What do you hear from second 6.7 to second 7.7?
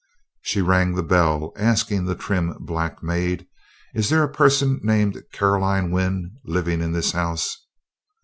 in this house?"